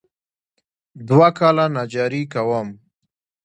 دوه 1.07 1.29
کاله 1.37 1.65
نجاري 1.77 2.21
کوم. 2.33 2.67